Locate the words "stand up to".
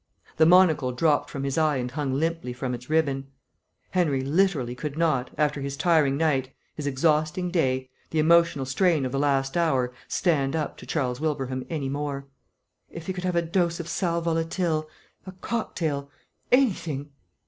10.07-10.87